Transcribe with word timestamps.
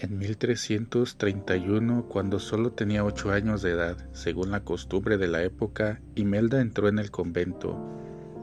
En 0.00 0.16
1331, 0.16 2.06
cuando 2.08 2.38
solo 2.38 2.70
tenía 2.70 3.04
ocho 3.04 3.32
años 3.32 3.62
de 3.62 3.72
edad, 3.72 3.96
según 4.12 4.52
la 4.52 4.60
costumbre 4.60 5.18
de 5.18 5.26
la 5.26 5.42
época, 5.42 6.00
Imelda 6.14 6.60
entró 6.60 6.86
en 6.86 7.00
el 7.00 7.10
convento. 7.10 7.76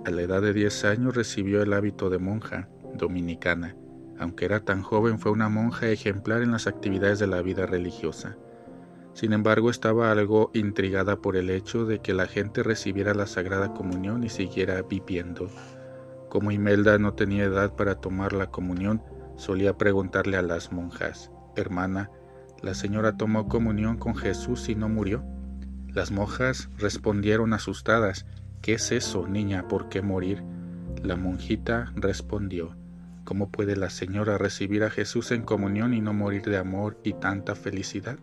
A 0.06 0.12
la 0.12 0.24
edad 0.24 0.42
de 0.42 0.52
diez 0.52 0.84
años 0.84 1.16
recibió 1.16 1.62
el 1.62 1.72
hábito 1.72 2.10
de 2.10 2.20
monja 2.20 2.68
dominicana. 2.96 3.78
Aunque 4.20 4.44
era 4.44 4.66
tan 4.66 4.82
joven, 4.82 5.18
fue 5.18 5.32
una 5.32 5.48
monja 5.48 5.88
ejemplar 5.88 6.42
en 6.42 6.52
las 6.52 6.68
actividades 6.68 7.20
de 7.20 7.28
la 7.28 7.42
vida 7.42 7.66
religiosa. 7.66 8.36
Sin 9.14 9.32
embargo, 9.32 9.70
estaba 9.70 10.12
algo 10.12 10.52
intrigada 10.54 11.22
por 11.22 11.38
el 11.38 11.50
hecho 11.50 11.86
de 11.86 12.00
que 12.00 12.14
la 12.14 12.28
gente 12.28 12.64
recibiera 12.64 13.14
la 13.14 13.28
Sagrada 13.28 13.74
Comunión 13.74 14.26
y 14.26 14.30
siguiera 14.30 14.82
viviendo. 14.82 15.50
Como 16.28 16.52
Imelda 16.52 16.98
no 16.98 17.14
tenía 17.14 17.46
edad 17.46 17.78
para 17.78 17.96
tomar 17.96 18.34
la 18.34 18.48
comunión, 18.48 19.02
solía 19.38 19.78
preguntarle 19.78 20.36
a 20.36 20.42
las 20.42 20.74
monjas, 20.74 21.32
Hermana, 21.56 22.10
¿la 22.62 22.74
señora 22.74 23.18
tomó 23.18 23.48
comunión 23.48 23.98
con 23.98 24.16
Jesús 24.16 24.70
y 24.70 24.76
no 24.76 24.90
murió? 24.90 25.24
Las 25.94 26.12
monjas 26.12 26.70
respondieron 26.78 27.54
asustadas, 27.54 28.26
¿Qué 28.62 28.74
es 28.74 28.92
eso, 28.92 29.28
niña? 29.28 29.68
¿Por 29.68 29.90
qué 29.90 30.02
morir? 30.02 30.44
La 31.04 31.16
monjita 31.16 31.94
respondió, 31.96 32.76
¿Cómo 33.24 33.50
puede 33.50 33.76
la 33.76 33.90
señora 33.90 34.38
recibir 34.38 34.84
a 34.84 34.90
Jesús 34.90 35.32
en 35.32 35.44
comunión 35.44 35.94
y 35.94 36.02
no 36.02 36.14
morir 36.14 36.44
de 36.44 36.58
amor 36.58 37.00
y 37.04 37.14
tanta 37.14 37.56
felicidad? 37.56 38.18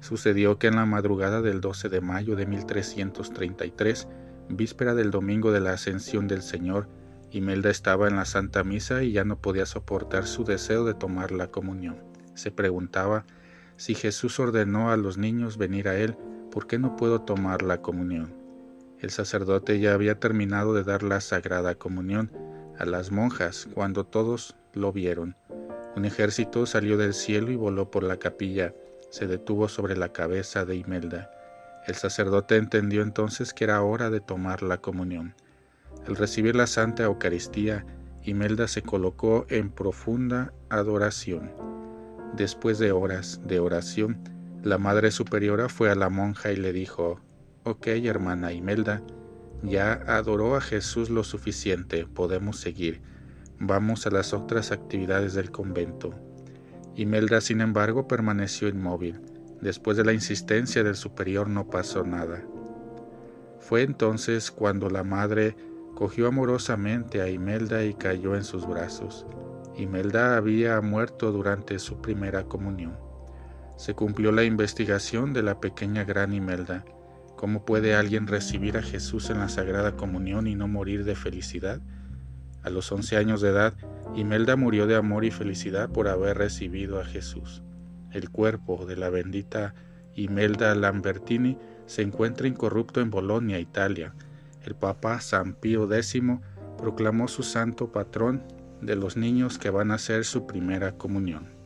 Sucedió 0.00 0.58
que 0.58 0.68
en 0.68 0.76
la 0.76 0.86
madrugada 0.86 1.42
del 1.42 1.60
12 1.60 1.88
de 1.88 2.00
mayo 2.00 2.36
de 2.36 2.46
1333, 2.46 4.08
víspera 4.48 4.94
del 4.94 5.10
domingo 5.10 5.52
de 5.52 5.60
la 5.60 5.72
ascensión 5.72 6.26
del 6.26 6.42
Señor, 6.42 6.88
Imelda 7.30 7.70
estaba 7.70 8.08
en 8.08 8.16
la 8.16 8.24
Santa 8.24 8.64
Misa 8.64 9.02
y 9.02 9.12
ya 9.12 9.24
no 9.24 9.40
podía 9.40 9.66
soportar 9.66 10.26
su 10.26 10.44
deseo 10.44 10.84
de 10.84 10.94
tomar 10.94 11.32
la 11.32 11.48
comunión. 11.48 12.11
Se 12.34 12.50
preguntaba, 12.50 13.24
si 13.76 13.94
Jesús 13.94 14.38
ordenó 14.38 14.90
a 14.90 14.96
los 14.96 15.18
niños 15.18 15.58
venir 15.58 15.88
a 15.88 15.96
Él, 15.96 16.16
¿por 16.50 16.66
qué 16.66 16.78
no 16.78 16.96
puedo 16.96 17.22
tomar 17.22 17.62
la 17.62 17.82
comunión? 17.82 18.34
El 19.00 19.10
sacerdote 19.10 19.80
ya 19.80 19.94
había 19.94 20.20
terminado 20.20 20.74
de 20.74 20.84
dar 20.84 21.02
la 21.02 21.20
sagrada 21.20 21.74
comunión 21.74 22.30
a 22.78 22.84
las 22.84 23.10
monjas 23.10 23.68
cuando 23.74 24.04
todos 24.04 24.56
lo 24.72 24.92
vieron. 24.92 25.36
Un 25.96 26.04
ejército 26.04 26.64
salió 26.66 26.96
del 26.96 27.12
cielo 27.12 27.50
y 27.50 27.56
voló 27.56 27.90
por 27.90 28.04
la 28.04 28.18
capilla, 28.18 28.74
se 29.10 29.26
detuvo 29.26 29.68
sobre 29.68 29.96
la 29.96 30.12
cabeza 30.12 30.64
de 30.64 30.76
Imelda. 30.76 31.30
El 31.86 31.96
sacerdote 31.96 32.56
entendió 32.56 33.02
entonces 33.02 33.52
que 33.52 33.64
era 33.64 33.82
hora 33.82 34.08
de 34.08 34.20
tomar 34.20 34.62
la 34.62 34.78
comunión. 34.78 35.34
Al 36.06 36.16
recibir 36.16 36.54
la 36.54 36.66
Santa 36.66 37.02
Eucaristía, 37.02 37.84
Imelda 38.22 38.68
se 38.68 38.82
colocó 38.82 39.46
en 39.48 39.70
profunda 39.70 40.52
adoración. 40.70 41.71
Después 42.36 42.78
de 42.78 42.92
horas 42.92 43.40
de 43.44 43.60
oración, 43.60 44.18
la 44.62 44.78
Madre 44.78 45.10
Superiora 45.10 45.68
fue 45.68 45.90
a 45.90 45.94
la 45.94 46.08
monja 46.08 46.50
y 46.50 46.56
le 46.56 46.72
dijo, 46.72 47.20
Ok, 47.64 47.88
hermana 47.88 48.52
Imelda, 48.52 49.02
ya 49.62 49.92
adoró 50.06 50.56
a 50.56 50.60
Jesús 50.60 51.10
lo 51.10 51.24
suficiente, 51.24 52.06
podemos 52.06 52.58
seguir. 52.58 53.02
Vamos 53.58 54.06
a 54.06 54.10
las 54.10 54.32
otras 54.32 54.72
actividades 54.72 55.34
del 55.34 55.50
convento. 55.50 56.14
Imelda, 56.96 57.40
sin 57.40 57.60
embargo, 57.60 58.08
permaneció 58.08 58.66
inmóvil. 58.66 59.20
Después 59.60 59.96
de 59.96 60.04
la 60.04 60.12
insistencia 60.12 60.82
del 60.82 60.96
superior 60.96 61.48
no 61.48 61.68
pasó 61.68 62.02
nada. 62.02 62.42
Fue 63.60 63.82
entonces 63.82 64.50
cuando 64.50 64.90
la 64.90 65.04
madre 65.04 65.54
cogió 65.94 66.26
amorosamente 66.26 67.20
a 67.20 67.28
Imelda 67.28 67.84
y 67.84 67.94
cayó 67.94 68.34
en 68.34 68.42
sus 68.42 68.66
brazos. 68.66 69.26
Imelda 69.76 70.36
había 70.36 70.80
muerto 70.80 71.32
durante 71.32 71.78
su 71.78 72.00
primera 72.00 72.44
comunión. 72.44 72.96
Se 73.76 73.94
cumplió 73.94 74.30
la 74.32 74.44
investigación 74.44 75.32
de 75.32 75.42
la 75.42 75.60
pequeña 75.60 76.04
gran 76.04 76.32
Imelda. 76.34 76.84
¿Cómo 77.36 77.64
puede 77.64 77.94
alguien 77.94 78.26
recibir 78.26 78.76
a 78.76 78.82
Jesús 78.82 79.30
en 79.30 79.38
la 79.38 79.48
Sagrada 79.48 79.96
Comunión 79.96 80.46
y 80.46 80.54
no 80.54 80.68
morir 80.68 81.04
de 81.04 81.16
felicidad? 81.16 81.80
A 82.62 82.70
los 82.70 82.92
once 82.92 83.16
años 83.16 83.40
de 83.40 83.48
edad, 83.48 83.74
Imelda 84.14 84.56
murió 84.56 84.86
de 84.86 84.94
amor 84.94 85.24
y 85.24 85.30
felicidad 85.30 85.90
por 85.90 86.06
haber 86.06 86.38
recibido 86.38 87.00
a 87.00 87.04
Jesús. 87.04 87.62
El 88.12 88.30
cuerpo 88.30 88.84
de 88.86 88.96
la 88.96 89.10
bendita 89.10 89.74
Imelda 90.14 90.74
Lambertini 90.74 91.58
se 91.86 92.02
encuentra 92.02 92.46
incorrupto 92.46 93.00
en 93.00 93.10
Bolonia, 93.10 93.58
Italia. 93.58 94.14
El 94.62 94.74
Papa 94.74 95.20
San 95.20 95.54
Pío 95.54 95.92
X 95.92 96.22
proclamó 96.78 97.26
su 97.26 97.42
santo 97.42 97.90
patrón 97.90 98.42
de 98.82 98.96
los 98.96 99.16
niños 99.16 99.58
que 99.58 99.70
van 99.70 99.90
a 99.90 99.94
hacer 99.94 100.24
su 100.24 100.46
primera 100.46 100.98
comunión. 100.98 101.61